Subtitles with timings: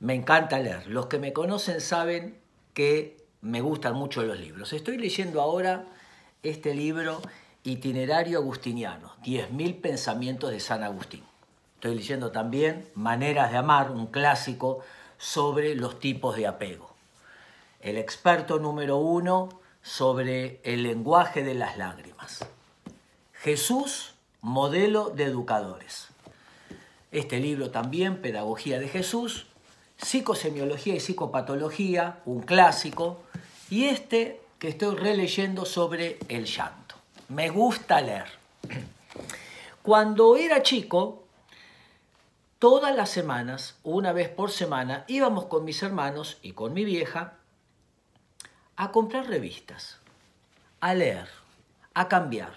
[0.00, 0.86] me encanta leer.
[0.86, 2.38] Los que me conocen saben
[2.74, 4.72] que me gustan mucho los libros.
[4.72, 5.86] Estoy leyendo ahora
[6.42, 7.20] este libro
[7.62, 11.22] Itinerario Agustiniano, 10.000 pensamientos de San Agustín.
[11.74, 14.80] Estoy leyendo también Maneras de Amar, un clásico
[15.18, 16.90] sobre los tipos de apego.
[17.80, 19.48] El experto número uno
[19.82, 22.44] sobre el lenguaje de las lágrimas.
[23.32, 26.08] Jesús, modelo de educadores.
[27.12, 29.46] Este libro también, Pedagogía de Jesús,
[30.02, 33.22] Psicosemiología y Psicopatología, un clásico,
[33.68, 36.96] y este que estoy releyendo sobre el llanto.
[37.28, 38.26] Me gusta leer.
[39.82, 41.24] Cuando era chico,
[42.58, 47.34] todas las semanas, una vez por semana, íbamos con mis hermanos y con mi vieja
[48.76, 49.98] a comprar revistas,
[50.80, 51.28] a leer,
[51.94, 52.52] a cambiar.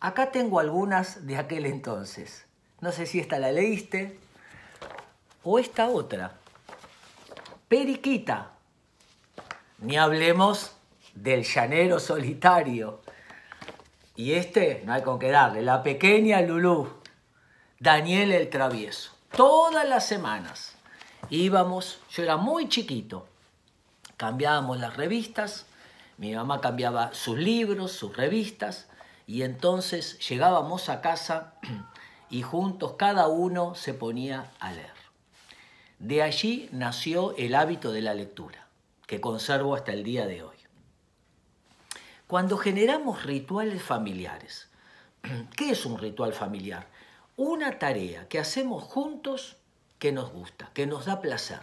[0.00, 2.44] Acá tengo algunas de aquel entonces.
[2.80, 4.18] No sé si esta la leíste
[5.42, 6.38] o esta otra.
[7.68, 8.52] Periquita.
[9.78, 10.76] Ni hablemos
[11.14, 13.00] del llanero solitario.
[14.14, 16.88] Y este, no hay con qué darle, la pequeña Lulú,
[17.80, 19.12] Daniel el Travieso.
[19.36, 20.76] Todas las semanas
[21.28, 23.26] íbamos, yo era muy chiquito,
[24.16, 25.66] cambiábamos las revistas,
[26.18, 28.88] mi mamá cambiaba sus libros, sus revistas,
[29.26, 31.54] y entonces llegábamos a casa
[32.30, 35.05] y juntos cada uno se ponía a leer.
[35.98, 38.68] De allí nació el hábito de la lectura,
[39.06, 40.56] que conservo hasta el día de hoy.
[42.26, 44.68] Cuando generamos rituales familiares,
[45.56, 46.86] ¿qué es un ritual familiar?
[47.36, 49.56] Una tarea que hacemos juntos
[49.98, 51.60] que nos gusta, que nos da placer,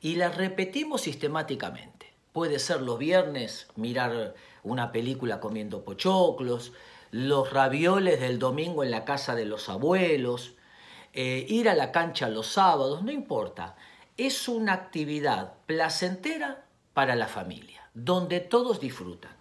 [0.00, 2.14] y la repetimos sistemáticamente.
[2.32, 6.72] Puede ser los viernes mirar una película comiendo pochoclos,
[7.10, 10.55] los ravioles del domingo en la casa de los abuelos,
[11.18, 13.74] eh, ir a la cancha los sábados, no importa.
[14.18, 19.32] Es una actividad placentera para la familia, donde todos disfrutan.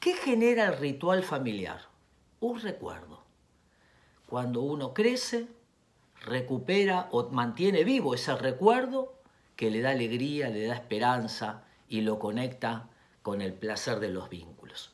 [0.00, 1.82] ¿Qué genera el ritual familiar?
[2.40, 3.22] Un recuerdo.
[4.26, 5.46] Cuando uno crece,
[6.20, 9.14] recupera o mantiene vivo ese recuerdo
[9.54, 12.88] que le da alegría, le da esperanza y lo conecta
[13.22, 14.90] con el placer de los vínculos.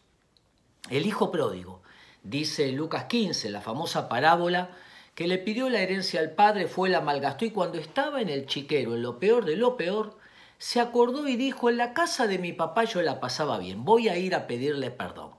[0.90, 1.80] El hijo pródigo,
[2.22, 4.76] dice Lucas 15, la famosa parábola,
[5.14, 8.46] que le pidió la herencia al padre, fue la malgastó y cuando estaba en el
[8.46, 10.16] chiquero, en lo peor de lo peor,
[10.58, 14.08] se acordó y dijo, en la casa de mi papá yo la pasaba bien, voy
[14.08, 15.30] a ir a pedirle perdón.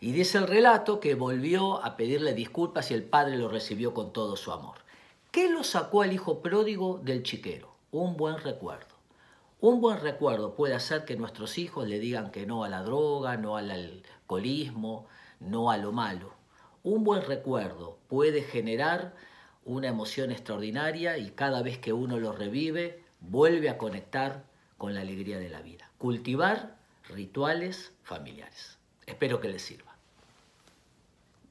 [0.00, 4.12] Y dice el relato que volvió a pedirle disculpas y el padre lo recibió con
[4.12, 4.76] todo su amor.
[5.30, 7.74] ¿Qué lo sacó al hijo pródigo del chiquero?
[7.90, 8.94] Un buen recuerdo.
[9.60, 13.36] Un buen recuerdo puede hacer que nuestros hijos le digan que no a la droga,
[13.36, 15.06] no al alcoholismo,
[15.40, 16.37] no a lo malo.
[16.82, 19.14] Un buen recuerdo puede generar
[19.64, 24.44] una emoción extraordinaria y cada vez que uno lo revive, vuelve a conectar
[24.78, 25.90] con la alegría de la vida.
[25.98, 26.76] Cultivar
[27.08, 28.78] rituales familiares.
[29.06, 29.97] Espero que les sirva.